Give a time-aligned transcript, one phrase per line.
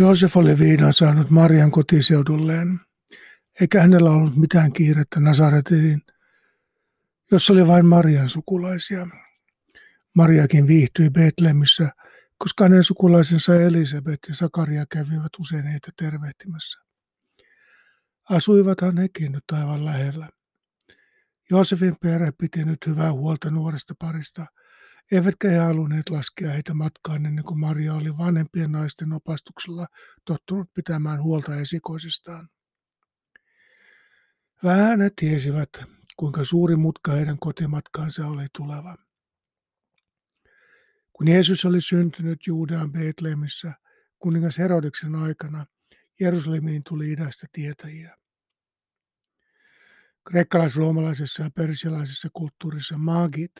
[0.00, 2.80] Joosef oli viinan saanut Marian kotiseudulleen,
[3.60, 6.02] eikä hänellä ollut mitään kiirettä Nasaretiin,
[7.32, 9.06] jossa oli vain Marian sukulaisia.
[10.14, 11.90] Mariakin viihtyi Betlemissä,
[12.38, 16.80] koska hänen sukulaisensa Elisabeth ja Sakaria kävivät usein heitä tervehtimässä.
[18.30, 20.28] Asuivathan hekin nyt aivan lähellä.
[21.50, 24.46] Joosefin perhe piti nyt hyvää huolta nuoresta parista,
[25.12, 29.86] eivätkä he halunneet laskea heitä matkaan ennen kuin Maria oli vanhempien naisten opastuksella
[30.24, 32.48] tottunut pitämään huolta esikoisistaan.
[34.64, 35.70] Vähän he tiesivät,
[36.16, 38.96] kuinka suuri mutka heidän kotimatkaansa oli tuleva.
[41.12, 43.72] Kun Jeesus oli syntynyt Juudean Betlemissä
[44.18, 45.66] kuningas Herodeksen aikana,
[46.20, 48.16] Jerusalemiin tuli idästä tietäjiä.
[50.30, 53.52] Kreikkalais-roomalaisessa ja persialaisessa kulttuurissa maagit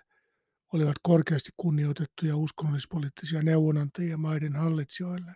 [0.73, 5.33] olivat korkeasti kunnioitettuja uskonnollispoliittisia neuvonantajia maiden hallitsijoille.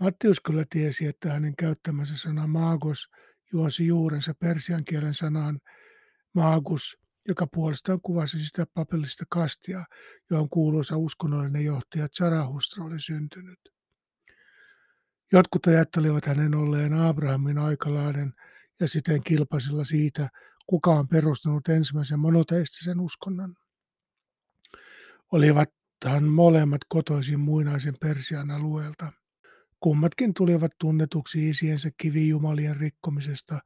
[0.00, 3.08] Mattius kyllä tiesi, että hänen käyttämänsä sana maagos
[3.52, 5.60] juosi juurensa persian kielen sanaan
[6.34, 9.84] maagus, joka puolestaan kuvasi sitä papillista kastia,
[10.30, 13.58] johon kuuluisa uskonnollinen johtaja Zarahustra oli syntynyt.
[15.32, 18.32] Jotkut ajattelivat hänen olleen Abrahamin aikalainen
[18.80, 20.28] ja siten kilpaisilla siitä,
[20.66, 23.54] kuka on perustanut ensimmäisen monoteistisen uskonnon.
[25.32, 29.12] Olivathan molemmat kotoisin muinaisen Persian alueelta.
[29.80, 33.58] Kummatkin tulivat tunnetuksi isiensä kivijumalien rikkomisesta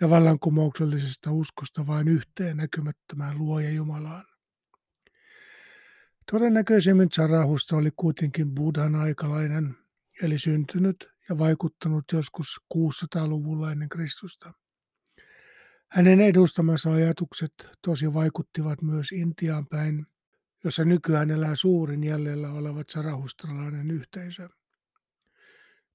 [0.00, 4.24] ja vallankumouksellisesta uskosta vain yhteen näkymättömään luoja Jumalaan.
[6.32, 9.76] Todennäköisemmin Zarahusta oli kuitenkin Buddhan aikalainen,
[10.22, 14.52] eli syntynyt ja vaikuttanut joskus 600-luvulla ennen Kristusta.
[15.94, 20.06] Hänen edustamansa ajatukset tosi vaikuttivat myös Intiaan päin,
[20.64, 24.48] jossa nykyään elää suurin jäljellä oleva sarahustralainen yhteisö.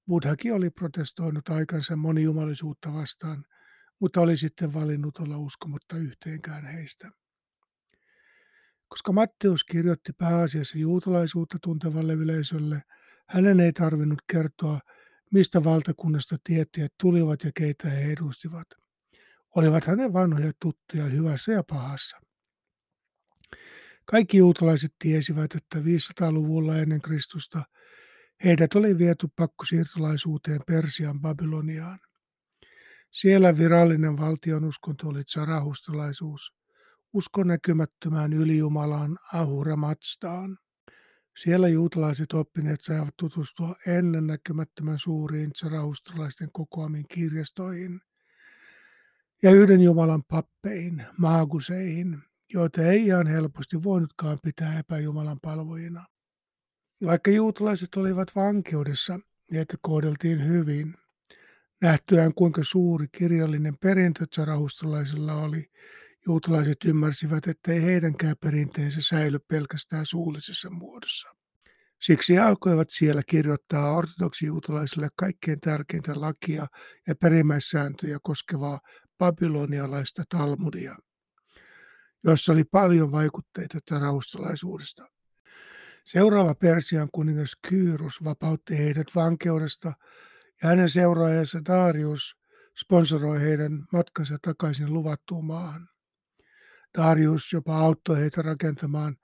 [0.06, 3.44] Buddhakin oli protestoinut aikansa monijumalisuutta vastaan,
[3.98, 7.10] mutta oli sitten valinnut olla uskomatta yhteenkään heistä.
[8.88, 12.82] Koska Matteus kirjoitti pääasiassa juutalaisuutta tuntevalle yleisölle,
[13.28, 14.80] hänen ei tarvinnut kertoa,
[15.32, 18.66] mistä valtakunnasta tietäjät tulivat ja keitä he edustivat
[19.56, 22.20] olivat hänen vanhoja tuttuja hyvässä ja pahassa.
[24.04, 27.62] Kaikki juutalaiset tiesivät, että 500-luvulla ennen Kristusta
[28.44, 31.98] heidät oli viety pakkosiirtolaisuuteen Persian Babyloniaan.
[33.10, 36.54] Siellä virallinen valtion uskonto oli tsarahustalaisuus,
[37.12, 40.58] usko näkymättömään ylijumalaan Ahura Matstaan.
[41.36, 48.00] Siellä juutalaiset oppineet saivat tutustua ennen näkymättömän suuriin tsarahustalaisten kokoamiin kirjastoihin–
[49.42, 52.18] ja yhden Jumalan pappeihin, maaguseihin,
[52.52, 56.06] joita ei ihan helposti voinutkaan pitää epäjumalan palvojina.
[57.04, 59.20] Vaikka juutalaiset olivat vankeudessa,
[59.52, 60.94] heitä kohdeltiin hyvin.
[61.82, 65.70] Nähtyään kuinka suuri kirjallinen perintö tsarahustalaisilla oli,
[66.26, 71.28] juutalaiset ymmärsivät, ettei heidänkään perinteensä säily pelkästään suullisessa muodossa.
[72.02, 76.66] Siksi alkoivat siellä kirjoittaa ortodoksijuutalaisille kaikkein tärkeintä lakia
[77.08, 78.80] ja perimmäissääntöjä koskevaa
[79.20, 80.96] babylonialaista Talmudia,
[82.24, 85.06] jossa oli paljon vaikutteita raustalaisuudesta.
[86.04, 89.92] Seuraava Persian kuningas Kyrus vapautti heidät vankeudesta
[90.62, 92.36] ja hänen seuraajansa Darius
[92.80, 95.88] sponsoroi heidän matkansa takaisin luvattuun maahan.
[96.98, 99.16] Darius jopa auttoi heitä rakentamaan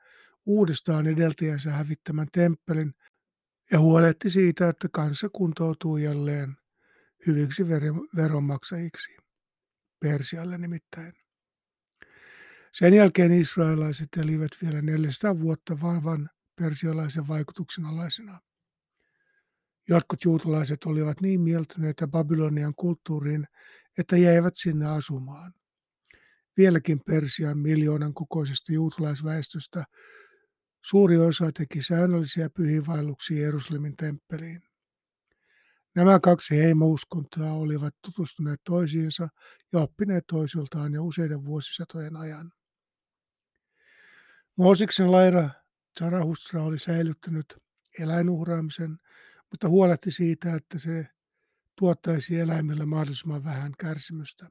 [0.47, 2.95] uudestaan edeltäjänsä hävittämän temppelin
[3.73, 6.57] ja huolehti siitä, että kansa kuntoutuu jälleen
[7.27, 7.69] hyviksi
[8.17, 9.26] veronmaksajiksi.
[10.01, 11.13] Persialle nimittäin.
[12.73, 18.41] Sen jälkeen israelaiset elivät vielä 400 vuotta vahvan persialaisen vaikutuksen alaisena.
[19.89, 23.49] Jotkut juutalaiset olivat niin mieltyneitä Babylonian kulttuuriin,
[23.99, 25.55] että jäivät sinne asumaan.
[26.57, 29.85] Vieläkin Persian miljoonan kokoisesta juutalaisväestöstä
[30.85, 34.63] suuri osa teki säännöllisiä pyhiinvaelluksia Jerusalemin temppeliin.
[35.97, 39.29] Nämä kaksi heimouskontoa olivat tutustuneet toisiinsa
[39.73, 42.53] ja oppineet toisiltaan jo useiden vuosisatojen ajan.
[44.57, 45.51] Moosiksen laira
[45.99, 47.57] Zarahustra oli säilyttänyt
[47.99, 48.99] eläinuhraamisen,
[49.51, 51.07] mutta huolehti siitä, että se
[51.79, 54.51] tuottaisi eläimille mahdollisimman vähän kärsimystä.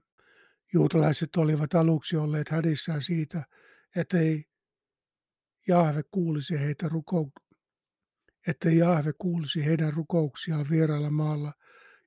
[0.74, 3.44] Juutalaiset olivat aluksi olleet hädissään siitä,
[3.96, 4.46] ettei
[5.68, 6.88] Jahve kuulisi heitä
[8.48, 11.54] että Jahve kuulisi heidän rukouksiaan vieraalla maalla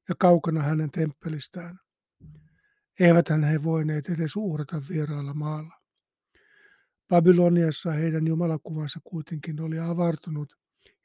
[0.08, 1.79] ja kaukana hänen temppelistään.
[3.00, 5.75] Eiväthän he voineet edes uhrata vieraalla maalla.
[7.08, 10.56] Babyloniassa heidän jumalakuvansa kuitenkin oli avartunut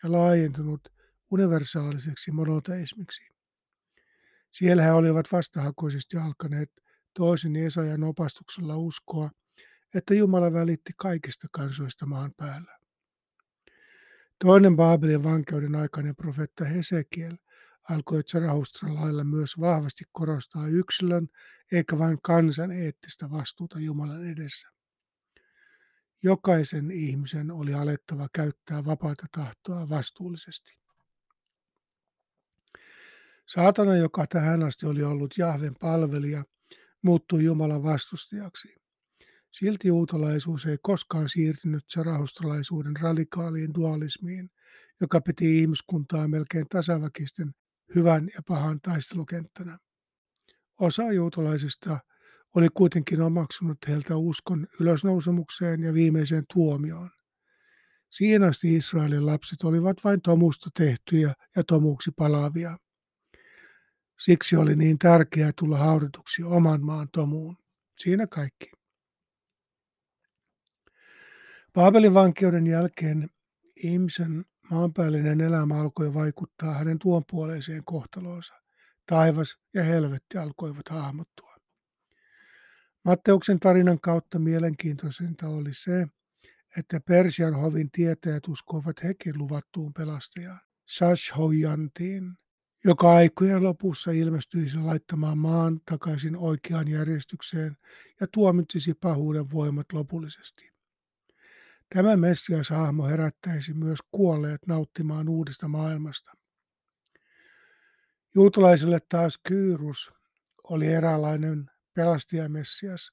[0.03, 0.89] ja laajentunut
[1.31, 3.23] universaaliseksi monoteismiksi.
[4.51, 6.71] Siellä he olivat vastahakoisesti alkaneet
[7.13, 9.31] toisen Esajan opastuksella uskoa,
[9.95, 12.82] että Jumala välitti kaikista kansoista maan päällä.
[14.39, 17.37] Toinen Baabelin vankeuden aikainen profeetta Hesekiel
[17.89, 21.27] alkoi Zarahustran lailla myös vahvasti korostaa yksilön
[21.71, 24.69] eikä vain kansan eettistä vastuuta Jumalan edessä.
[26.23, 30.77] Jokaisen ihmisen oli alettava käyttää vapaata tahtoa vastuullisesti.
[33.45, 36.43] Saatana, joka tähän asti oli ollut Jahven palvelija,
[37.01, 38.82] muuttui Jumalan vastustajaksi.
[39.53, 44.49] Silti juutalaisuus ei koskaan siirtynyt sarahustalaisuuden radikaaliin dualismiin,
[45.01, 47.51] joka piti ihmiskuntaa melkein tasaväkisten
[47.95, 49.77] hyvän ja pahan taistelukenttänä.
[50.79, 51.99] Osa juutalaisista
[52.55, 57.09] oli kuitenkin omaksunut heiltä uskon ylösnousemukseen ja viimeiseen tuomioon.
[58.09, 62.77] Siihen asti Israelin lapset olivat vain tomusta tehtyjä ja tomuksi palavia.
[64.19, 67.57] Siksi oli niin tärkeää tulla haudatuksi oman maan tomuun.
[67.97, 68.82] Siinä kaikki.
[71.73, 73.29] Paabelin vankeuden jälkeen
[73.75, 78.53] ihmisen maanpäällinen elämä alkoi vaikuttaa hänen tuonpuoleiseen kohtaloonsa.
[79.07, 81.55] Taivas ja helvetti alkoivat hahmottua.
[83.05, 86.07] Matteuksen tarinan kautta mielenkiintoisinta oli se,
[86.77, 90.59] että Persian hovin tietäjät uskoivat hekin luvattuun pelastajaan,
[90.97, 92.33] Shashhoyantiin,
[92.85, 97.77] joka aikojen lopussa ilmestyisi laittamaan maan takaisin oikeaan järjestykseen
[98.21, 100.72] ja tuomitsisi pahuuden voimat lopullisesti.
[101.93, 106.31] Tämä Messias-hahmo herättäisi myös kuolleet nauttimaan uudesta maailmasta.
[108.35, 110.11] Juutalaisille taas Kyyrus
[110.63, 113.11] oli eräänlainen pelastajamessias,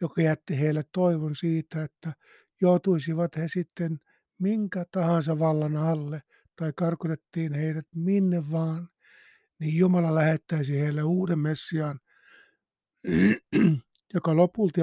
[0.00, 2.12] joka jätti heille toivon siitä, että
[2.60, 4.00] joutuisivat he sitten
[4.38, 6.22] minkä tahansa vallan alle
[6.56, 8.88] tai karkotettiin heidät minne vaan,
[9.58, 12.00] niin Jumala lähettäisi heille uuden Messiaan,
[14.14, 14.80] joka lopulta,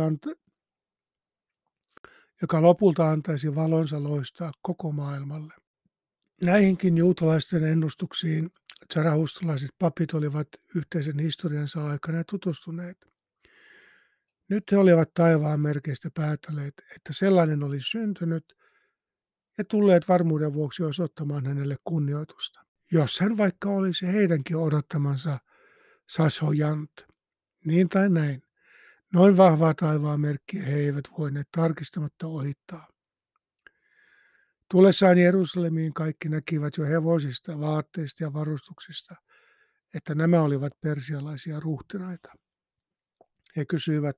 [2.43, 5.53] joka lopulta antaisi valonsa loistaa koko maailmalle.
[6.43, 8.49] Näihinkin juutalaisten ennustuksiin
[8.93, 12.97] zarahustalaiset papit olivat yhteisen historiansa aikana tutustuneet.
[14.49, 18.53] Nyt he olivat taivaan merkeistä päättäneet, että sellainen oli syntynyt
[19.57, 22.63] ja tulleet varmuuden vuoksi osoittamaan hänelle kunnioitusta
[22.93, 25.39] jos hän vaikka olisi heidänkin odottamansa
[26.09, 26.91] sashojant,
[27.65, 28.43] niin tai näin.
[29.13, 32.87] Noin vahvaa taivaan merkkiä he eivät voineet tarkistamatta ohittaa.
[34.71, 39.15] Tulessaan Jerusalemiin kaikki näkivät jo hevosista, vaatteista ja varustuksista,
[39.93, 42.33] että nämä olivat persialaisia ruhtinaita.
[43.55, 44.17] He kysyivät,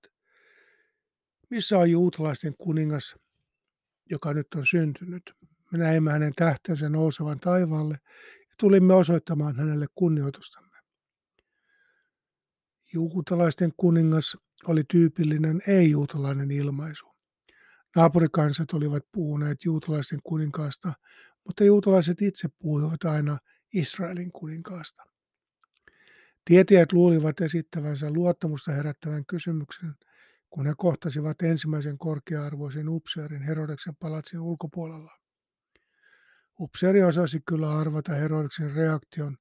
[1.50, 3.16] missä on juutalaisten kuningas,
[4.10, 5.34] joka nyt on syntynyt?
[5.72, 7.98] Me näimme hänen tähtensä nousevan taivaalle
[8.60, 10.78] tulimme osoittamaan hänelle kunnioitustamme.
[12.94, 14.38] Juutalaisten kuningas
[14.68, 17.06] oli tyypillinen ei-juutalainen ilmaisu.
[17.96, 20.94] Naapurikansat olivat puhuneet juutalaisten kuninkaasta,
[21.46, 23.38] mutta juutalaiset itse puhuivat aina
[23.74, 25.04] Israelin kuninkaasta.
[26.46, 29.96] Tietäjät luulivat esittävänsä luottamusta herättävän kysymyksen,
[30.50, 35.12] kun he kohtasivat ensimmäisen korkea-arvoisen upseerin Herodeksen palatsin ulkopuolella.
[36.60, 39.38] Upseeri osasi kyllä arvata Herodeksen reaktion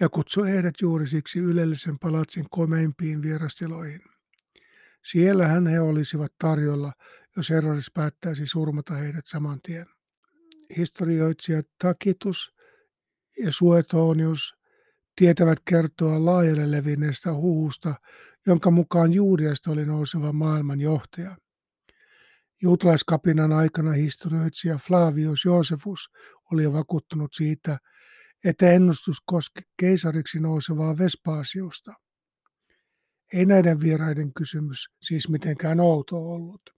[0.00, 4.15] ja kutsui heidät juuri siksi ylellisen palatsin komeimpiin vierastiloihin.
[5.10, 6.92] Siellähän he olisivat tarjolla,
[7.36, 9.86] jos Herodes päättäisi surmata heidät saman tien.
[10.76, 12.54] Historioitsijat Takitus
[13.38, 14.54] ja Suetonius
[15.16, 17.94] tietävät kertoa laajalle levinneestä huhusta,
[18.46, 21.36] jonka mukaan Juudeasta oli nouseva maailman johtaja.
[22.62, 26.10] Juutalaiskapinan aikana historioitsija Flavius Josefus
[26.52, 27.78] oli vakuuttunut siitä,
[28.44, 32.05] että ennustus koski keisariksi nousevaa Vespaasiusta.
[33.32, 36.70] Ei näiden vieraiden kysymys siis mitenkään outo ollut.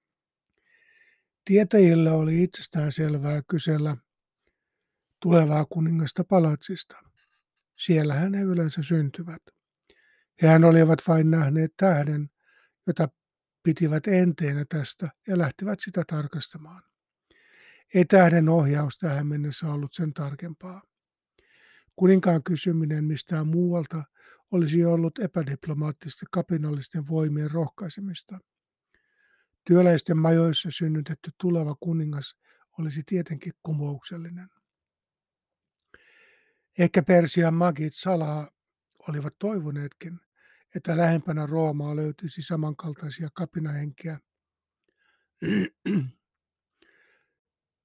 [1.45, 3.97] Tietäjillä oli itsestään selvää kysellä
[5.23, 6.97] tulevaa kuningasta palatsista.
[7.76, 9.43] Siellähän he yleensä syntyvät.
[10.43, 12.31] Hehän olivat vain nähneet tähden,
[12.87, 13.09] jota
[13.62, 16.83] pitivät enteenä tästä ja lähtivät sitä tarkastamaan.
[17.95, 20.83] Ei tähden ohjaus tähän mennessä ollut sen tarkempaa.
[21.97, 24.05] Kuninkaan kysyminen mistään muualta
[24.52, 28.38] olisi ollut epädiplomaattista kapinallisten voimien rohkaisemista.
[29.64, 32.37] Työläisten majoissa synnytetty tuleva kuningas
[32.78, 34.49] olisi tietenkin kumouksellinen.
[36.78, 38.50] Ehkä Persian magit salaa
[39.09, 40.21] olivat toivoneetkin,
[40.75, 44.19] että lähempänä Roomaa löytyisi samankaltaisia kapinahenkiä,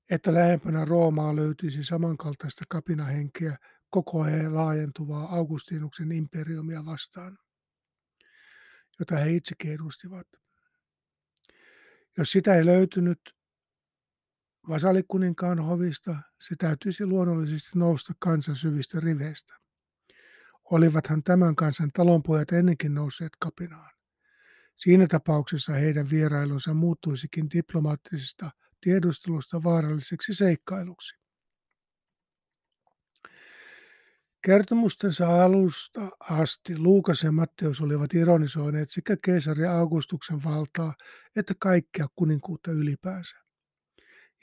[0.10, 3.58] että lähempänä Roomaa löytyisi samankaltaista kapinahenkeä
[3.94, 7.38] koko ajan laajentuvaa Augustinuksen imperiumia vastaan,
[9.00, 10.28] jota he itsekin edustivat.
[12.18, 13.20] Jos sitä ei löytynyt
[14.70, 19.54] vasalikuninkaan hovista, se täytyisi luonnollisesti nousta kansan syvistä riveistä.
[20.72, 23.92] Olivathan tämän kansan talonpojat ennenkin nousseet kapinaan.
[24.76, 31.23] Siinä tapauksessa heidän vierailunsa muuttuisikin diplomaattisesta tiedustelusta vaaralliseksi seikkailuksi.
[34.46, 40.94] Kertomustensa alusta asti Luukas ja Matteus olivat ironisoineet sekä keisari Augustuksen valtaa
[41.36, 43.36] että kaikkea kuninkuutta ylipäänsä.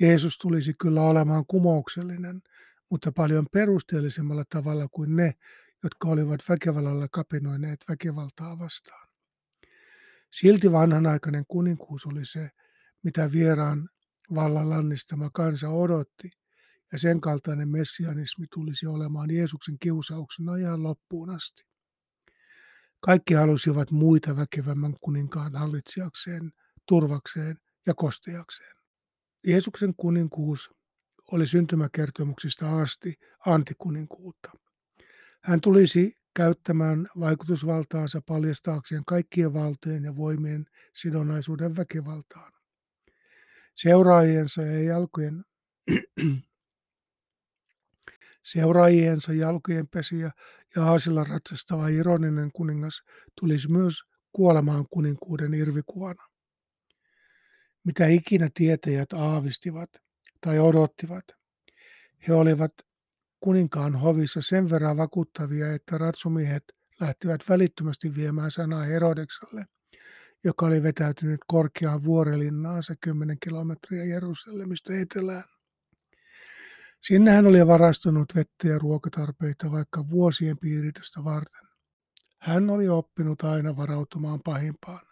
[0.01, 2.43] Jeesus tulisi kyllä olemaan kumouksellinen,
[2.91, 5.35] mutta paljon perusteellisemmalla tavalla kuin ne,
[5.83, 9.09] jotka olivat väkivallalla kapinoineet väkivaltaa vastaan.
[10.31, 12.51] Silti vanhanaikainen kuninkuus oli se,
[13.03, 13.89] mitä vieraan
[14.35, 16.31] vallan lannistama kansa odotti,
[16.93, 21.63] ja sen kaltainen messianismi tulisi olemaan Jeesuksen kiusauksena ihan loppuun asti.
[23.01, 26.53] Kaikki halusivat muita väkevämmän kuninkaan hallitsijakseen,
[26.87, 27.57] turvakseen
[27.87, 28.77] ja kostejakseen.
[29.47, 30.71] Jeesuksen kuninkuus
[31.33, 34.51] oli syntymäkertomuksista asti antikuninkuutta.
[35.43, 40.67] Hän tulisi käyttämään vaikutusvaltaansa paljastaakseen kaikkien valtojen ja voimien
[40.97, 42.53] sidonnaisuuden väkivaltaan.
[43.75, 45.45] Seuraajiensa ja jalkojen
[48.43, 50.31] Seuraajiensa jalkojen pesiä
[50.77, 53.03] ja aasilla ratsastava ironinen kuningas
[53.41, 53.95] tulisi myös
[54.33, 56.25] kuolemaan kuninkuuden irvikuvana.
[57.85, 59.91] Mitä ikinä tietäjät aavistivat
[60.41, 61.25] tai odottivat,
[62.29, 62.73] he olivat
[63.41, 66.65] kuninkaan hovissa sen verran vakuuttavia, että ratsumiehet
[67.01, 69.65] lähtivät välittömästi viemään sanaa Herodeksalle,
[70.45, 75.60] joka oli vetäytynyt korkeaan vuorelinnaansa 10 kilometriä Jerusalemista etelään.
[77.01, 81.69] Sinne hän oli varastunut vettä ja ruokatarpeita vaikka vuosien piiritystä varten.
[82.39, 85.07] Hän oli oppinut aina varautumaan pahimpaan.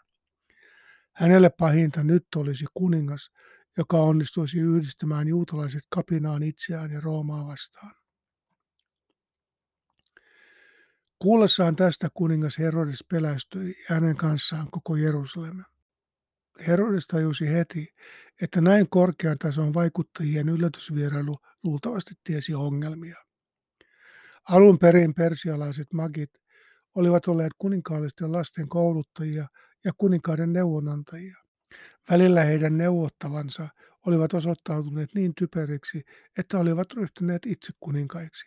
[1.12, 3.30] Hänelle pahinta nyt olisi kuningas,
[3.76, 7.94] joka onnistuisi yhdistämään juutalaiset kapinaan itseään ja Roomaa vastaan.
[11.18, 15.64] Kuullessaan tästä kuningas Herodes pelästyi hänen kanssaan koko Jerusalem.
[16.66, 17.94] Herodes tajusi heti,
[18.42, 23.16] että näin korkean tason vaikuttajien yllätysvierailu luultavasti tiesi ongelmia.
[24.48, 26.30] Alun perin persialaiset magit
[26.94, 29.48] olivat olleet kuninkaallisten lasten kouluttajia
[29.84, 31.36] ja kuninkaiden neuvonantajia.
[32.10, 33.68] Välillä heidän neuvottavansa
[34.06, 36.04] olivat osoittautuneet niin typeriksi,
[36.38, 38.46] että olivat ryhtyneet itse kuninkaiksi.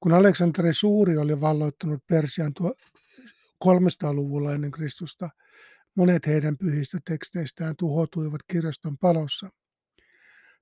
[0.00, 2.52] Kun Aleksanteri Suuri oli valloittanut Persian
[3.64, 5.30] 300-luvulla ennen Kristusta,
[5.94, 9.50] monet heidän pyhistä teksteistään tuhoutuivat kirjaston palossa.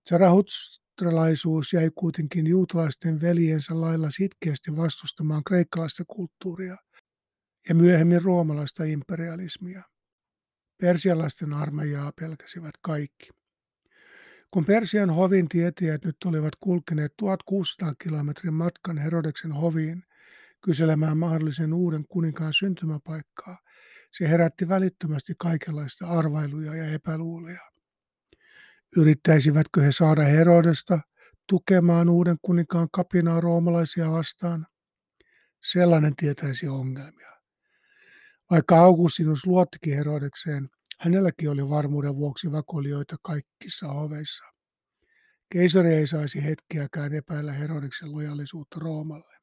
[0.09, 6.77] Zarahustralaisuus jäi kuitenkin juutalaisten veljensä lailla sitkeästi vastustamaan kreikkalaista kulttuuria
[7.69, 9.83] ja myöhemmin roomalaista imperialismia.
[10.81, 13.31] Persialaisten armeijaa pelkäsivät kaikki.
[14.51, 20.03] Kun Persian hovin tietäjät nyt olivat kulkeneet 1600 kilometrin matkan Herodeksen hoviin
[20.65, 23.59] kyselemään mahdollisen uuden kuninkaan syntymäpaikkaa,
[24.11, 27.61] se herätti välittömästi kaikenlaista arvailuja ja epäluuloja.
[28.97, 31.01] Yrittäisivätkö he saada Herodesta
[31.47, 34.67] tukemaan uuden kuninkaan kapinaa roomalaisia vastaan?
[35.73, 37.31] Sellainen tietäisi ongelmia.
[38.51, 44.45] Vaikka Augustinus luottikin Herodekseen, hänelläkin oli varmuuden vuoksi vakolioita kaikissa hoveissa.
[45.53, 49.40] Keisari ei saisi hetkeäkään epäillä Herodeksen lojallisuutta Roomalle.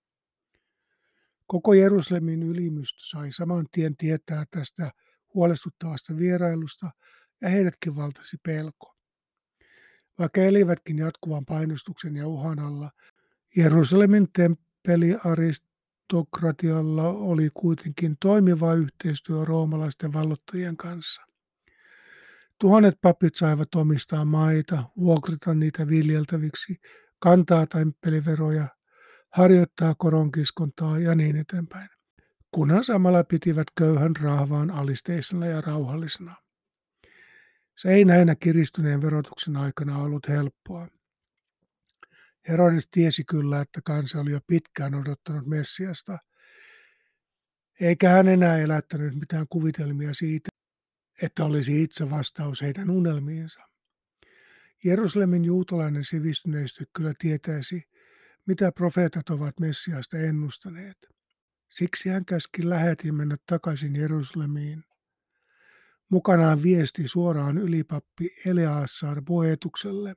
[1.47, 4.91] Koko Jerusalemin ylimystö sai saman tien tietää tästä
[5.33, 6.91] huolestuttavasta vierailusta
[7.41, 8.93] ja heidätkin valtasi pelko.
[10.19, 12.91] Vaikka elivätkin jatkuvan painostuksen ja uhan alla,
[13.55, 21.21] Jerusalemin temppeli aristokratialla oli kuitenkin toimiva yhteistyö roomalaisten vallottajien kanssa.
[22.59, 26.75] Tuhannet papit saivat omistaa maita, vuokrata niitä viljeltäviksi,
[27.19, 28.67] kantaa temppeliveroja,
[29.33, 31.89] harjoittaa koronkiskontaa ja niin eteenpäin,
[32.51, 36.35] kunhan samalla pitivät köyhän rahvaan alisteisena ja rauhallisena.
[37.77, 40.87] Se ei näinä kiristyneen verotuksen aikana ollut helppoa.
[42.47, 46.17] Herodes tiesi kyllä, että kansa oli jo pitkään odottanut Messiasta,
[47.79, 50.49] eikä hän enää elättänyt mitään kuvitelmia siitä,
[51.21, 53.59] että olisi itse vastaus heidän unelmiinsa.
[54.83, 57.83] Jerusalemin juutalainen sivistyneistö kyllä tietäisi,
[58.47, 60.97] mitä profeetat ovat Messiasta ennustaneet.
[61.69, 64.83] Siksi hän käski lähetin mennä takaisin Jerusalemiin.
[66.09, 70.15] Mukanaan viesti suoraan ylipappi Eleassar Boetukselle,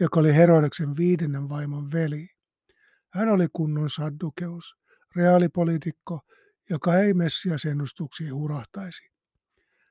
[0.00, 2.28] joka oli Herodeksen viidennen vaimon veli.
[3.10, 4.76] Hän oli kunnon saddukeus,
[5.16, 6.20] reaalipoliitikko,
[6.70, 9.10] joka ei Messias-ennustuksiin hurahtaisi.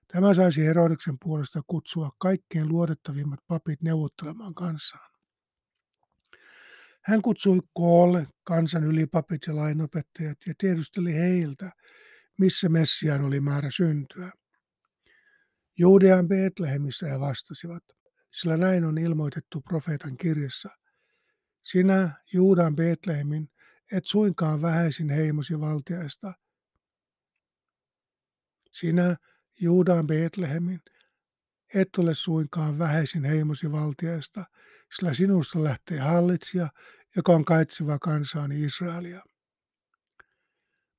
[0.08, 5.15] Tämä saisi Herodeksen puolesta kutsua kaikkein luotettavimmat papit neuvottelemaan kanssaan.
[7.06, 11.72] Hän kutsui koolle kansan ylipapit ja lainopettajat ja tiedusteli heiltä,
[12.40, 14.32] missä Messiaan oli määrä syntyä.
[15.78, 17.84] Juudean Betlehemissä he vastasivat,
[18.32, 20.70] sillä näin on ilmoitettu profeetan kirjassa.
[21.64, 23.50] Sinä, Juudan Betlehemin,
[23.92, 26.34] et suinkaan vähäisin heimosi valtiaista.
[28.72, 29.16] Sinä,
[29.60, 30.82] Juudan Betlehemin,
[31.74, 34.46] et ole suinkaan vähäisin heimosi valtiaista,
[34.96, 36.70] sillä sinusta lähtee hallitsija,
[37.16, 39.22] joka on kaitseva kansaani Israelia.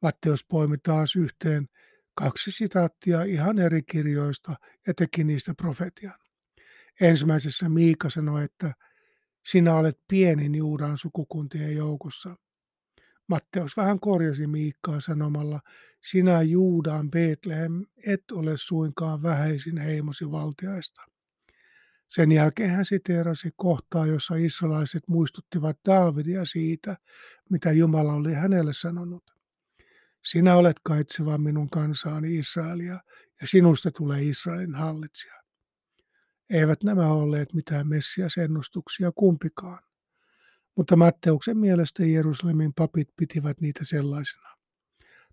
[0.03, 1.69] Matteus poimi taas yhteen
[2.15, 4.55] kaksi sitaattia ihan eri kirjoista
[4.87, 6.19] ja teki niistä profetian.
[7.01, 8.75] Ensimmäisessä Miika sanoi, että
[9.47, 12.37] sinä olet pienin Juudan sukukuntien joukossa.
[13.29, 15.61] Matteus vähän korjasi Miikkaa sanomalla,
[16.03, 21.16] sinä Juudan Betlehem et ole suinkaan vähäisin heimosi valtiaista.
[22.09, 26.97] Sen jälkeen hän siteerasi kohtaa, jossa israelaiset muistuttivat Daavidia siitä,
[27.51, 29.37] mitä Jumala oli hänelle sanonut.
[30.25, 33.01] Sinä olet kaitseva minun kansaani Israelia,
[33.41, 35.35] ja sinusta tulee Israelin hallitsija.
[36.51, 39.79] Eivät nämä olleet mitään messiasennustuksia kumpikaan,
[40.77, 44.49] mutta Matteuksen mielestä Jerusalemin papit pitivät niitä sellaisena.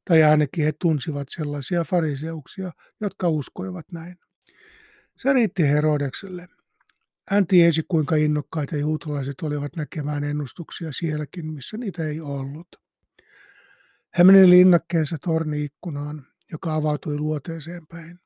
[0.06, 4.18] Tai ainakin he tunsivat sellaisia fariseuksia, jotka uskoivat näin.
[5.18, 6.48] Se riitti Herodekselle.
[7.30, 12.68] Hän tiesi, kuinka innokkaita juutalaiset olivat näkemään ennustuksia sielläkin, missä niitä ei ollut.
[14.14, 18.20] Hän meni linnakkeensa torniikkunaan, joka avautui luoteeseen päin.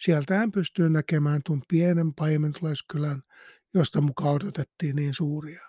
[0.00, 3.22] Sieltä hän pystyi näkemään tuon pienen paimentolaiskylän,
[3.74, 5.62] josta mukaan odotettiin niin suuria.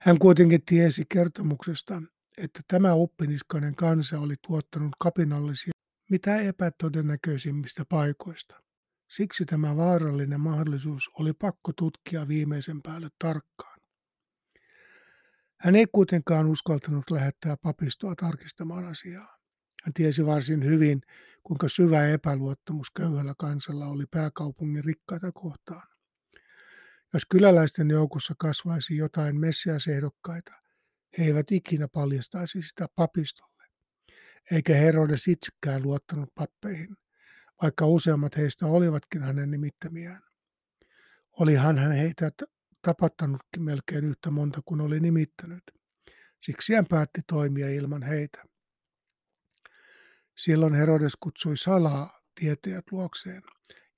[0.00, 2.02] Hän kuitenkin tiesi kertomuksesta,
[2.38, 5.72] että tämä oppiniskainen kansa oli tuottanut kapinallisia
[6.10, 8.65] mitä epätodennäköisimmistä paikoista.
[9.08, 13.80] Siksi tämä vaarallinen mahdollisuus oli pakko tutkia viimeisen päälle tarkkaan.
[15.60, 19.36] Hän ei kuitenkaan uskaltanut lähettää papistoa tarkistamaan asiaa.
[19.84, 21.00] Hän tiesi varsin hyvin,
[21.42, 25.88] kuinka syvä epäluottamus köyhällä kansalla oli pääkaupungin rikkaita kohtaan.
[27.12, 30.52] Jos kyläläisten joukossa kasvaisi jotain messiasehdokkaita,
[31.18, 33.64] he eivät ikinä paljastaisi sitä papistolle.
[34.50, 36.96] Eikä Herodes itsekään luottanut pappeihin,
[37.62, 40.22] vaikka useammat heistä olivatkin hänen nimittämiään.
[41.32, 42.30] Olihan hän heitä
[42.82, 45.62] tapattanutkin melkein yhtä monta kuin oli nimittänyt.
[46.42, 48.44] Siksi hän päätti toimia ilman heitä.
[50.36, 53.42] Silloin Herodes kutsui salaa tietäjät luokseen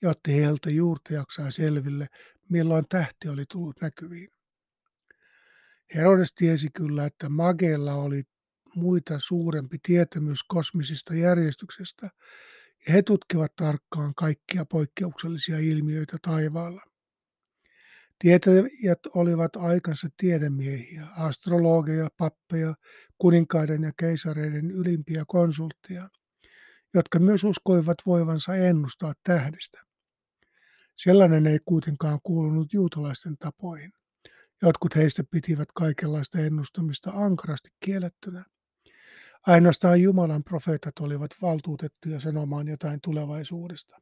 [0.03, 2.07] ja otti heiltä juurtajaksaan selville,
[2.49, 4.29] milloin tähti oli tullut näkyviin.
[5.95, 8.23] Herodes tiesi kyllä, että mageilla oli
[8.75, 12.11] muita suurempi tietämys kosmisista järjestyksestä,
[12.89, 16.83] he tutkivat tarkkaan kaikkia poikkeuksellisia ilmiöitä taivaalla.
[18.19, 22.75] Tietäjät olivat aikansa tiedemiehiä, astrologeja, pappeja,
[23.19, 26.09] kuninkaiden ja keisareiden ylimpiä konsultteja,
[26.95, 29.81] jotka myös uskoivat voivansa ennustaa tähdistä.
[30.97, 33.93] Sellainen ei kuitenkaan kuulunut juutalaisten tapoihin.
[34.63, 38.45] Jotkut heistä pitivät kaikenlaista ennustamista ankarasti kiellettynä.
[39.47, 43.97] Ainoastaan Jumalan profeetat olivat valtuutettuja sanomaan jotain tulevaisuudesta.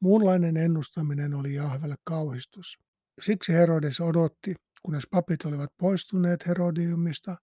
[0.00, 2.78] Muunlainen ennustaminen oli Jahvelle kauhistus.
[3.20, 7.36] Siksi Herodes odotti, kunnes papit olivat poistuneet Herodiumista,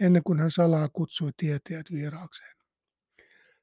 [0.00, 2.56] ennen kuin hän salaa kutsui tietäjät vieraakseen.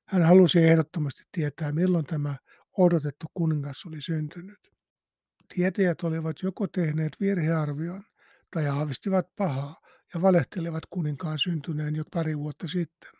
[0.06, 2.36] Hän halusi ehdottomasti tietää, milloin tämä
[2.78, 4.60] odotettu kuningas oli syntynyt.
[5.56, 8.04] Tietäjät olivat joko tehneet virhearvion
[8.54, 13.12] tai aavistivat pahaa ja valehtelivat kuninkaan syntyneen jo pari vuotta sitten.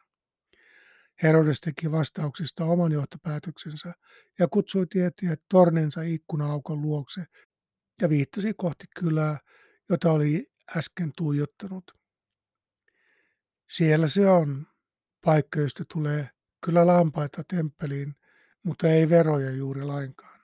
[1.24, 3.94] Herodes teki vastauksista oman johtopäätöksensä
[4.40, 7.26] ja kutsui tietäjät torninsa ikkuna-aukon luokse
[8.02, 9.40] ja viittasi kohti kylää,
[9.90, 11.92] jota oli äsken tuijottanut.
[13.70, 14.68] Siellä se on,
[15.26, 16.30] paikka, josta tulee
[16.66, 18.16] kyllä lampaita temppeliin,
[18.64, 20.42] mutta ei veroja juuri lainkaan.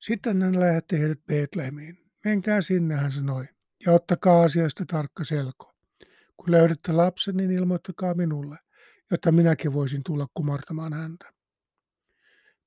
[0.00, 2.10] Sitten hän lähetti heidät Betlehemiin.
[2.24, 3.46] Menkää sinne, hän sanoi,
[3.86, 5.74] ja ottakaa asiasta tarkka selko.
[6.36, 8.56] Kun löydätte lapsen, niin ilmoittakaa minulle,
[9.10, 11.32] jotta minäkin voisin tulla kumartamaan häntä.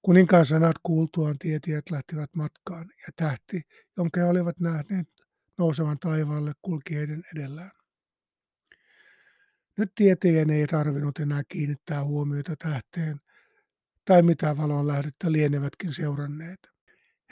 [0.02, 3.62] Kuninkaan sanat kuultuaan tietijät lähtivät matkaan, ja tähti,
[3.98, 5.08] jonka he olivat nähneet
[5.58, 7.72] nousevan taivaalle, kulki heidän edellään.
[9.78, 13.20] Nyt tieteen ei tarvinnut enää kiinnittää huomiota tähteen
[14.06, 16.60] tai mitä valon lähdettä lienevätkin seuranneet.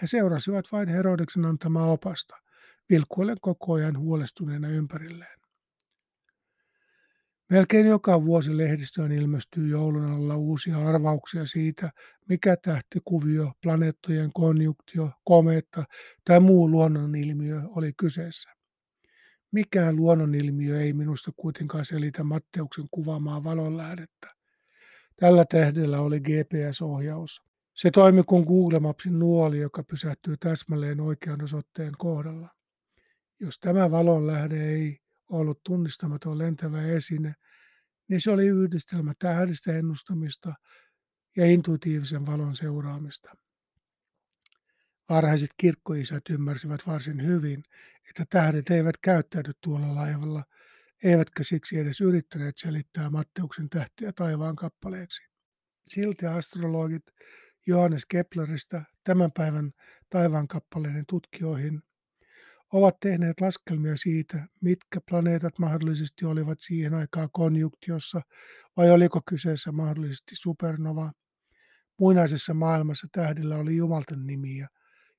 [0.02, 2.36] He seurasivat vain Herodeksen antamaa opasta,
[2.90, 5.42] vilkuillen koko ajan huolestuneena ympärilleen.
[7.50, 11.92] Melkein joka vuosi lehdistöön ilmestyy joulun alla uusia arvauksia siitä,
[12.30, 15.84] mikä tähtikuvio, planeettojen konjunktio, komeetta
[16.26, 18.50] tai muu luonnonilmiö oli kyseessä.
[19.52, 24.28] Mikään luonnonilmiö ei minusta kuitenkaan selitä Matteuksen kuvaamaa valonlähdettä.
[25.16, 27.42] Tällä tähdellä oli GPS-ohjaus.
[27.74, 32.50] Se toimi kuin Google Mapsin nuoli, joka pysähtyy täsmälleen oikean osoitteen kohdalla.
[33.42, 35.00] Jos tämä valonlähde ei
[35.30, 37.36] ollut tunnistamaton lentävä esine,
[38.08, 40.54] niin se oli yhdistelmä tähdistä ennustamista
[41.38, 43.36] ja intuitiivisen valon seuraamista.
[45.10, 47.64] Varhaiset kirkkoisät ymmärsivät varsin hyvin,
[48.10, 50.44] että tähdet eivät käyttäydy tuolla laivalla,
[51.04, 55.24] eivätkä siksi edes yrittäneet selittää Matteuksen tähtiä taivaan kappaleeksi.
[55.88, 57.04] Silti astrologit
[57.68, 59.72] Johannes Kepleristä tämän päivän
[60.10, 61.82] taivaankappaleiden tutkijoihin
[62.74, 68.22] ovat tehneet laskelmia siitä, mitkä planeetat mahdollisesti olivat siihen aikaan konjunktiossa
[68.78, 71.12] vai oliko kyseessä mahdollisesti supernova.
[72.00, 74.68] Muinaisessa maailmassa tähdillä oli jumalten nimiä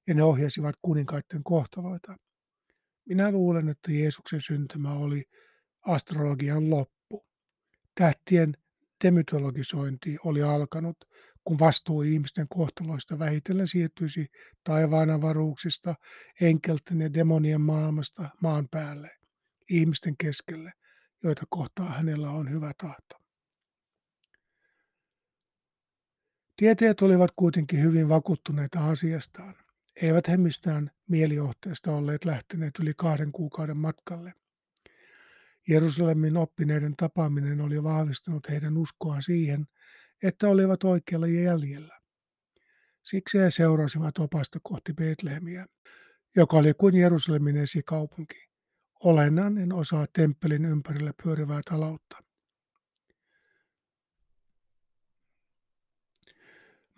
[0.07, 2.17] ja ne ohjasivat kuninkaiden kohtaloita.
[3.05, 5.25] Minä luulen, että Jeesuksen syntymä oli
[5.87, 7.27] astrologian loppu.
[7.95, 8.55] Tähtien
[9.05, 10.97] demytologisointi oli alkanut
[11.45, 14.27] kun vastuu ihmisten kohtaloista vähitellen siirtyisi
[14.65, 15.95] taivaan avaruuksista,
[16.41, 19.11] enkelten ja demonien maailmasta maan päälle,
[19.71, 20.73] ihmisten keskelle,
[21.23, 23.23] joita kohtaa hänellä on hyvä tahto.
[26.57, 29.55] Tieteet olivat kuitenkin hyvin vakuuttuneita asiastaan.
[30.03, 34.33] Eivät he mistään mielijohteesta olleet lähteneet yli kahden kuukauden matkalle.
[35.69, 39.67] Jerusalemin oppineiden tapaaminen oli vahvistanut heidän uskoaan siihen,
[40.23, 42.01] että olivat oikealla jäljellä.
[43.03, 45.67] Siksi he seurasivat opasta kohti Betlehemiä,
[46.37, 48.49] joka oli kuin Jerusalemin esikaupunki,
[49.05, 52.17] olennainen osa temppelin ympärillä pyörivää taloutta.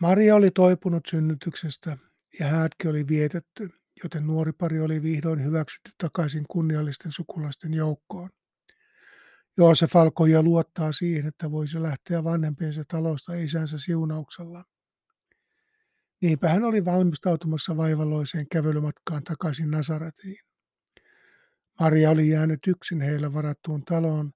[0.00, 1.98] Maria oli toipunut synnytyksestä
[2.40, 3.70] ja häätki oli vietetty,
[4.02, 8.30] joten nuori pari oli vihdoin hyväksytty takaisin kunniallisten sukulaisten joukkoon.
[9.56, 14.64] Joosef alkoi jo luottaa siihen, että voisi lähteä vanhempiensa talosta isänsä siunauksella.
[16.20, 20.44] Niinpä hän oli valmistautumassa vaivalloiseen kävelymatkaan takaisin Nasaretiin.
[21.80, 24.32] Maria oli jäänyt yksin heillä varattuun taloon,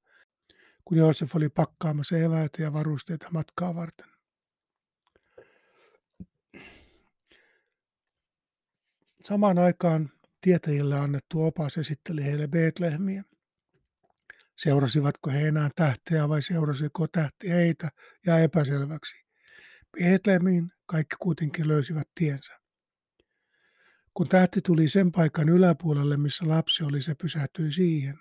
[0.85, 4.07] kun Joosef oli pakkaamassa eväitä ja varusteita matkaa varten.
[9.21, 13.25] Samaan aikaan tietäjille annettu opas esitteli heille Betlehemiä.
[14.59, 17.89] Seurasivatko he enää tähteä vai seurasiko tähti heitä
[18.27, 19.17] ja epäselväksi.
[19.93, 22.59] Betlehemiin kaikki kuitenkin löysivät tiensä.
[24.15, 28.19] Kun tähti tuli sen paikan yläpuolelle, missä lapsi oli, se pysähtyi siihen.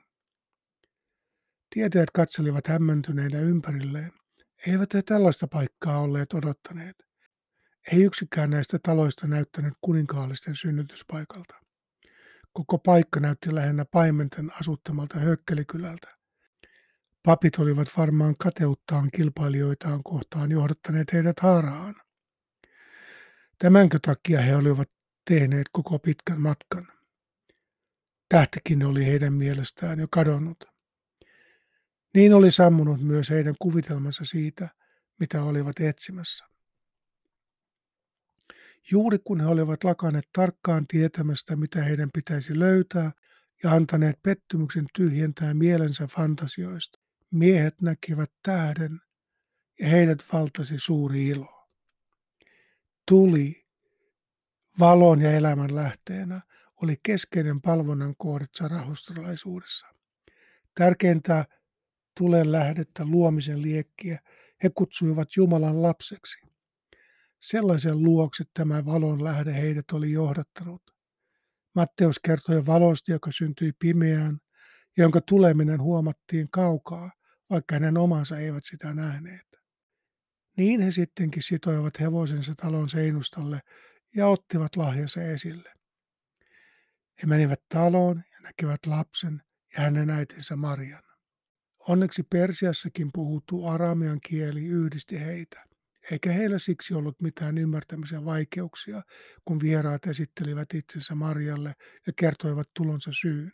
[1.69, 4.11] Tietäjät katselivat hämmentyneinä ympärilleen.
[4.67, 6.95] Eivät he tällaista paikkaa olleet odottaneet.
[7.91, 11.55] Ei yksikään näistä taloista näyttänyt kuninkaallisten synnytyspaikalta.
[12.53, 16.16] Koko paikka näytti lähinnä paimenten asuttamalta hökkelikylältä.
[17.27, 21.95] Papit olivat varmaan kateuttaan kilpailijoitaan kohtaan johdattaneet heidät harhaan.
[23.59, 24.89] Tämänkö takia he olivat
[25.29, 26.87] tehneet koko pitkän matkan?
[28.29, 30.63] Tähtikin oli heidän mielestään jo kadonnut.
[32.13, 34.69] Niin oli sammunut myös heidän kuvitelmansa siitä,
[35.19, 36.45] mitä olivat etsimässä.
[38.91, 43.11] Juuri kun he olivat lakaneet tarkkaan tietämästä, mitä heidän pitäisi löytää,
[43.63, 48.99] ja antaneet pettymyksen tyhjentää mielensä fantasioista, Miehet näkivät tähden
[49.79, 51.69] ja heidät valtasi suuri ilo.
[53.07, 53.67] Tuli
[54.79, 56.41] valon ja elämän lähteenä
[56.81, 59.87] oli keskeinen palvonnan kohde sarahustalaisuudessa.
[60.75, 61.45] Tärkeintä
[62.17, 64.19] tulen lähdettä luomisen liekkiä
[64.63, 66.39] he kutsuivat Jumalan lapseksi.
[67.39, 70.81] Sellaisen luokse tämä valon lähde heidät oli johdattanut.
[71.75, 74.37] Matteus kertoi valosta, joka syntyi pimeään,
[74.97, 77.11] jonka tuleminen huomattiin kaukaa,
[77.49, 79.47] vaikka hänen omansa eivät sitä nähneet.
[80.57, 83.59] Niin he sittenkin sitoivat hevosensa talon seinustalle
[84.15, 85.73] ja ottivat lahjansa esille.
[87.21, 89.41] He menivät taloon ja näkivät lapsen
[89.77, 91.03] ja hänen äitinsä Marian.
[91.79, 95.63] Onneksi Persiassakin puhuttu aramean kieli yhdisti heitä,
[96.11, 99.01] eikä heillä siksi ollut mitään ymmärtämisen vaikeuksia,
[99.45, 101.73] kun vieraat esittelivät itsensä Marialle
[102.07, 103.51] ja kertoivat tulonsa syyn.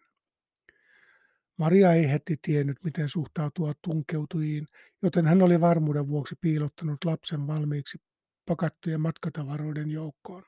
[1.64, 4.68] Maria ei heti tiennyt, miten suhtautua tunkeutujiin,
[5.02, 7.98] joten hän oli varmuuden vuoksi piilottanut lapsen valmiiksi
[8.46, 10.44] pakattujen matkatavaroiden joukkoon.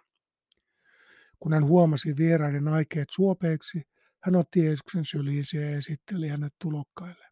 [1.39, 3.81] Kun hän huomasi vieraiden aikeet suopeeksi,
[4.23, 7.25] hän otti Jeesuksen syliinsä ja esitteli hänet tulokkaille.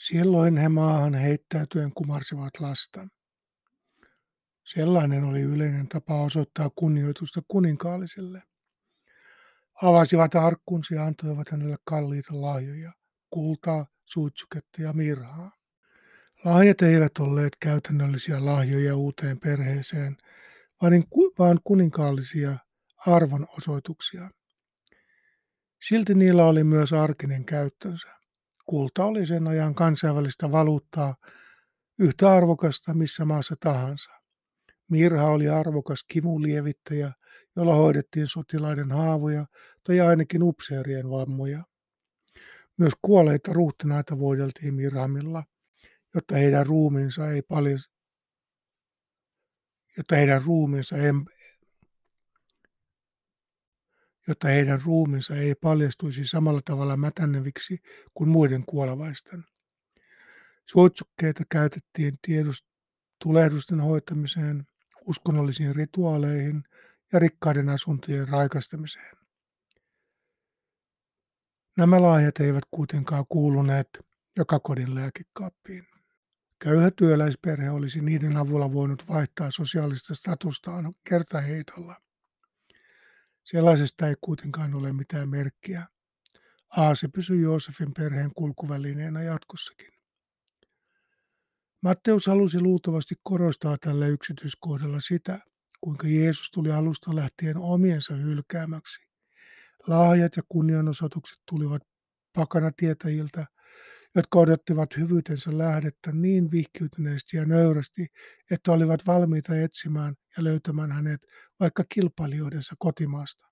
[0.00, 3.08] Silloin he maahan heittäytyen kumarsivat lasta.
[4.64, 8.42] Sellainen oli yleinen tapa osoittaa kunnioitusta kuninkaalliselle.
[9.82, 12.92] Avasivat arkkunsa ja antoivat hänelle kalliita lahjoja,
[13.30, 15.52] kultaa, suitsuketta ja mirhaa.
[16.44, 20.16] Lahjat eivät olleet käytännöllisiä lahjoja uuteen perheeseen,
[21.38, 22.58] vaan kuninkaallisia
[23.06, 24.30] arvonosoituksia.
[25.88, 28.08] Silti niillä oli myös arkinen käyttönsä.
[28.66, 31.16] Kulta oli sen ajan kansainvälistä valuuttaa,
[31.98, 34.10] yhtä arvokasta missä maassa tahansa.
[34.90, 37.12] Mirha oli arvokas kivunlievittäjä,
[37.56, 39.46] jolla hoidettiin sotilaiden haavoja
[39.82, 41.64] tai ainakin upseerien vammoja.
[42.76, 45.44] Myös kuolleita ruhtinaita voideltiin mirhamilla,
[46.14, 47.78] jotta heidän ruumiinsa ei paljon,
[49.96, 51.12] jotta heidän ruumiinsa ei,
[54.28, 57.78] jotta heidän ruumiinsa ei paljastuisi samalla tavalla mätäneviksi
[58.14, 59.44] kuin muiden kuolevaisten.
[60.64, 62.68] Suotsukkeita käytettiin tiedust-
[63.18, 64.64] tulehdusten hoitamiseen,
[65.06, 66.62] uskonnollisiin rituaaleihin
[67.12, 69.16] ja rikkaiden asuntojen raikastamiseen.
[71.76, 73.88] Nämä lahjat eivät kuitenkaan kuuluneet
[74.36, 75.86] joka kodin lääkekaappiin.
[76.58, 81.96] Köyhä työläisperhe olisi niiden avulla voinut vaihtaa sosiaalista statustaan kertaheitolla.
[83.44, 85.86] Sellaisesta ei kuitenkaan ole mitään merkkiä.
[86.76, 89.92] Aase pysyi Joosefin perheen kulkuvälineenä jatkossakin.
[91.82, 95.40] Matteus halusi luultavasti korostaa tällä yksityiskohdalla sitä,
[95.80, 99.00] kuinka Jeesus tuli alusta lähtien omiensa hylkäämäksi.
[99.86, 101.82] Lahjat ja kunnianosoitukset tulivat
[102.32, 103.46] pakana tietäjiltä,
[104.14, 108.06] jotka odottivat hyvyytensä lähdettä niin vihkiytyneesti ja nöyrästi,
[108.50, 111.20] että olivat valmiita etsimään ja löytämään hänet
[111.60, 113.46] vaikka kilpailijoidensa kotimaasta.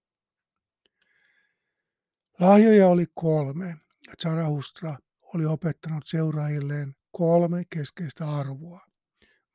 [2.40, 3.66] Lahjoja oli kolme,
[4.06, 4.96] ja Zarahustra
[5.34, 8.80] oli opettanut seuraajilleen kolme keskeistä arvoa.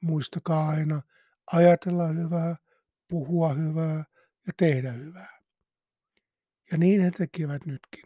[0.02, 1.02] Muistakaa aina
[1.54, 2.56] ajatella hyvää,
[3.08, 4.04] puhua hyvää
[4.48, 5.40] ja tehdä hyvää.
[6.72, 8.04] Ja niin he tekivät nytkin.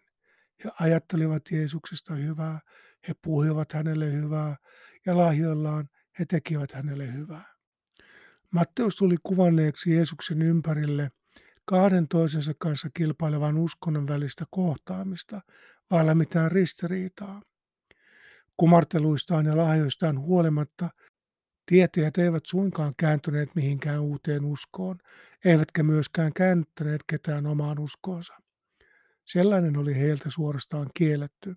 [0.64, 2.60] He ajattelivat Jeesuksesta hyvää,
[3.08, 4.56] he puhuivat hänelle hyvää
[5.06, 7.54] ja lahjoillaan he tekivät hänelle hyvää.
[8.52, 11.12] Matteus tuli kuvanneeksi Jeesuksen ympärille
[11.66, 15.42] kahden toisensa kanssa kilpailevan uskonnon välistä kohtaamista,
[15.92, 17.42] vailla mitään ristiriitaa.
[18.58, 20.90] Kumarteluistaan ja lahjoistaan huolimatta
[21.66, 24.98] tietäjät eivät suinkaan kääntyneet mihinkään uuteen uskoon,
[25.46, 28.34] eivätkä myöskään käännyttäneet ketään omaan uskoonsa.
[29.26, 31.56] Sellainen oli heiltä suorastaan kielletty.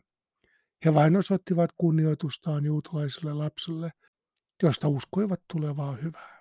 [0.85, 3.93] He vain osoittivat kunnioitustaan juutalaiselle lapselle,
[4.63, 6.41] josta uskoivat tulevaa hyvää.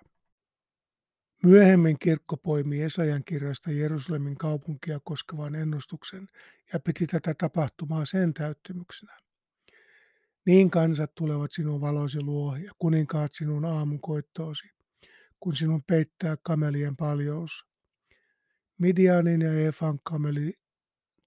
[1.42, 6.26] Myöhemmin kirkko poimi Esajan kirjasta Jerusalemin kaupunkia koskevan ennustuksen
[6.72, 9.25] ja piti tätä tapahtumaa sen täyttymyksenä.
[10.46, 14.68] Niin kansat tulevat sinun valosi luo ja kuninkaat sinun aamunkoittoosi,
[15.40, 17.66] kun sinun peittää kamelien paljous.
[18.78, 20.52] Midianin ja Efan kameli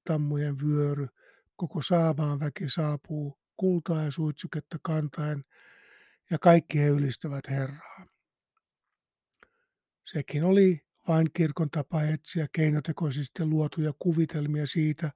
[0.05, 1.07] tammujen vyöry,
[1.55, 5.43] koko Saabaan väki saapuu kultaa ja suitsuketta kantaen,
[6.29, 8.05] ja kaikki he ylistävät Herraa.
[10.05, 15.11] Sekin oli vain kirkon tapa etsiä keinotekoisesti luotuja kuvitelmia siitä,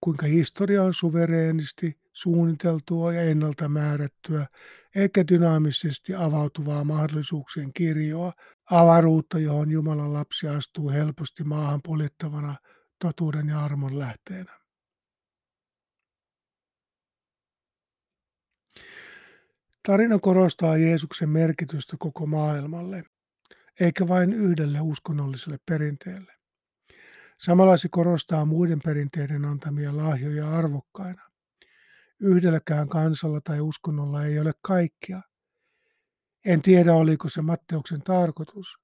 [0.00, 4.46] kuinka historia on suvereenisti suunniteltua ja ennalta määrättyä,
[4.94, 8.32] eikä dynaamisesti avautuvaa mahdollisuuksien kirjoa,
[8.70, 12.56] avaruutta, johon Jumalan lapsi astuu helposti maahan poljettavana
[12.98, 14.58] totuuden ja armon lähteenä.
[19.86, 23.04] Tarina korostaa Jeesuksen merkitystä koko maailmalle,
[23.80, 26.37] eikä vain yhdelle uskonnolliselle perinteelle.
[27.38, 31.22] Samalla se korostaa muiden perinteiden antamia lahjoja arvokkaina.
[32.20, 35.22] Yhdelläkään kansalla tai uskonnolla ei ole kaikkia.
[36.44, 38.78] En tiedä, oliko se Matteuksen tarkoitus,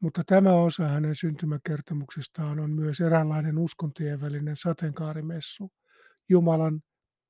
[0.00, 5.72] mutta tämä osa hänen syntymäkertomuksestaan on myös eräänlainen uskontojen välinen sateenkaarimessu,
[6.28, 6.82] Jumalan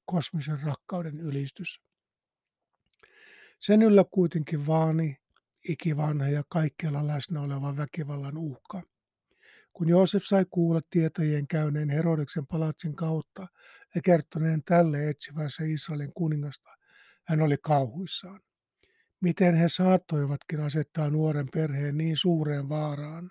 [0.05, 1.83] kosmisen rakkauden ylistys.
[3.61, 5.17] Sen yllä kuitenkin vaani,
[5.69, 8.83] ikivanha ja kaikkialla läsnä oleva väkivallan uhka.
[9.73, 13.47] Kun Joosef sai kuulla tietäjien käyneen Herodeksen palatsin kautta
[13.95, 16.71] ja kertoneen tälle etsivänsä Israelin kuningasta,
[17.25, 18.41] hän oli kauhuissaan.
[19.21, 23.31] Miten he saattoivatkin asettaa nuoren perheen niin suureen vaaraan?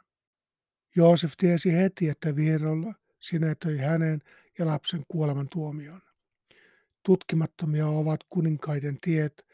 [0.96, 4.22] Joosef tiesi heti, että vierolla sinetöi hänen
[4.60, 6.02] ja lapsen kuoleman tuomion.
[7.04, 9.46] Tutkimattomia ovat kuninkaiden tiet,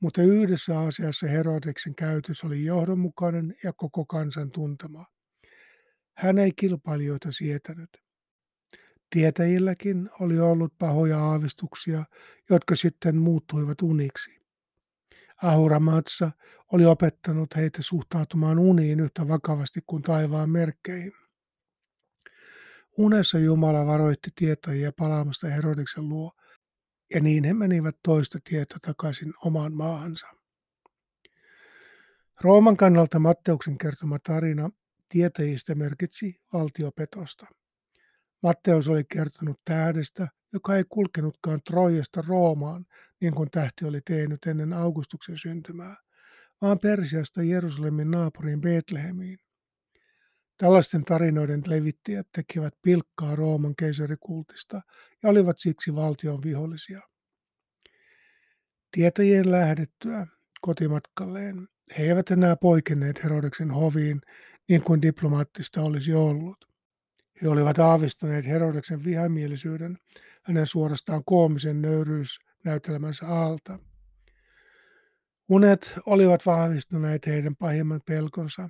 [0.00, 5.06] mutta yhdessä asiassa Herodeksen käytös oli johdonmukainen ja koko kansan tuntema.
[6.16, 7.90] Hän ei kilpailijoita sietänyt.
[9.10, 12.04] Tietäjilläkin oli ollut pahoja aavistuksia,
[12.50, 14.40] jotka sitten muuttuivat uniksi.
[15.42, 16.30] Ahura Matsa
[16.72, 21.12] oli opettanut heitä suhtautumaan uniin yhtä vakavasti kuin taivaan merkkeihin.
[22.98, 26.32] Unessa Jumala varoitti tietäjiä palaamasta Herodeksen luo,
[27.14, 30.26] ja niin he menivät toista tietä takaisin omaan maahansa.
[32.40, 34.70] Rooman kannalta Matteuksen kertoma tarina
[35.08, 37.46] tietäjistä merkitsi valtiopetosta.
[38.42, 42.86] Matteus oli kertonut tähdestä, joka ei kulkenutkaan Trojasta Roomaan,
[43.20, 45.96] niin kuin tähti oli tehnyt ennen Augustuksen syntymää,
[46.62, 49.38] vaan Persiasta Jerusalemin naapuriin Betlehemiin.
[50.58, 54.80] Tällaisten tarinoiden levittäjät tekivät pilkkaa Rooman keisarikultista
[55.22, 57.00] ja olivat siksi valtion vihollisia.
[58.90, 60.26] Tietäjien lähdettyä
[60.60, 64.20] kotimatkalleen he eivät enää poikenneet Herodeksen hoviin
[64.68, 66.68] niin kuin diplomaattista olisi ollut.
[67.42, 69.98] He olivat aavistaneet Herodeksen vihamielisyyden
[70.42, 73.78] hänen suorastaan koomisen nöyryysnäytelmänsä alta.
[75.48, 78.68] Unet olivat vahvistaneet heidän pahimman pelkonsa,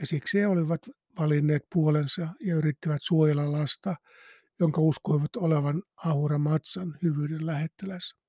[0.00, 0.80] ja siksi he olivat
[1.18, 3.96] valinneet puolensa ja yrittivät suojella lasta,
[4.60, 8.19] jonka uskoivat olevan Ahura Matsan hyvyyden lähettiläs.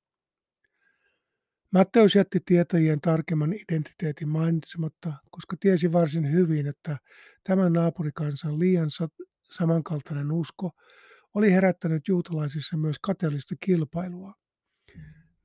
[1.72, 6.98] Matteus jätti tietäjien tarkemman identiteetin mainitsematta, koska tiesi varsin hyvin, että
[7.44, 8.90] tämän naapurikansan liian
[9.52, 10.72] samankaltainen usko
[11.34, 14.34] oli herättänyt juutalaisissa myös kateellista kilpailua.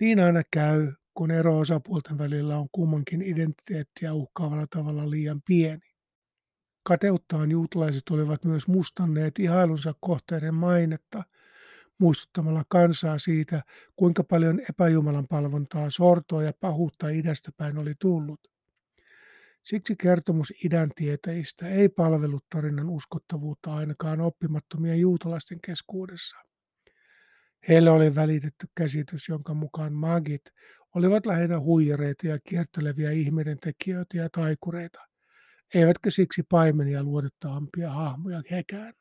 [0.01, 5.91] Niin aina käy, kun ero osapuolten välillä on kummankin identiteettiä uhkaavalla tavalla liian pieni.
[6.83, 11.23] Kateuttaan juutalaiset olivat myös mustanneet ihailunsa kohteiden mainetta,
[11.99, 13.63] muistuttamalla kansaa siitä,
[13.97, 18.41] kuinka paljon epäjumalan palvontaa, sortoa ja pahuutta idästä päin oli tullut.
[19.63, 26.37] Siksi kertomus idän tietäjistä ei palvellut tarinan uskottavuutta ainakaan oppimattomien juutalaisten keskuudessa.
[27.69, 30.43] Heille oli välitetty käsitys, jonka mukaan magit
[30.95, 35.01] olivat lähinnä huijareita ja kierteleviä ihmeiden tekijöitä ja taikureita,
[35.75, 38.95] eivätkä siksi paimenia luotettavampia hahmoja hekään.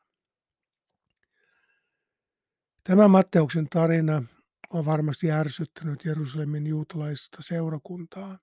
[2.86, 4.22] Tämä Matteuksen tarina
[4.70, 8.38] on varmasti ärsyttänyt Jerusalemin juutalaisista seurakuntaa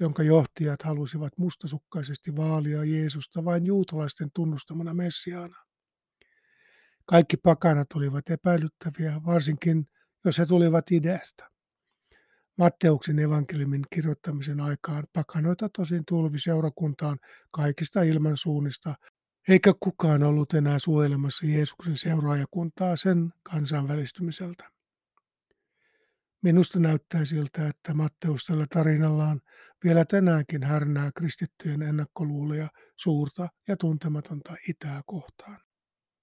[0.00, 5.56] jonka johtajat halusivat mustasukkaisesti vaalia Jeesusta vain juutalaisten tunnustamana Messiaana.
[7.04, 9.88] Kaikki pakanat olivat epäilyttäviä, varsinkin
[10.24, 11.48] jos he tulivat idästä.
[12.58, 17.18] Matteuksen evankeliumin kirjoittamisen aikaan pakanoita tosin tulvi seurakuntaan
[17.50, 18.94] kaikista ilmansuunnista,
[19.48, 24.70] eikä kukaan ollut enää suojelemassa Jeesuksen seuraajakuntaa sen kansainvälistymiseltä.
[26.42, 29.40] Minusta näyttää siltä, että Matteus tällä tarinallaan
[29.84, 35.58] vielä tänäänkin härnää kristittyjen ennakkoluuloja suurta ja tuntematonta itää kohtaan.